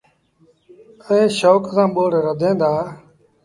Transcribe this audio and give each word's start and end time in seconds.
ائيٚݩ 1.07 1.33
شوڪ 1.39 1.63
سآݩ 1.73 1.91
ٻوڙ 1.93 2.11
رڌيٚن 2.25 2.53
دآ۔ 2.61 2.71